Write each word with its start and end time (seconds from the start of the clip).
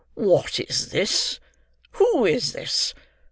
"What 0.15 0.59
is 0.59 0.89
this? 0.89 1.39
Who 1.91 2.25
is 2.25 2.53
this? 2.53 2.95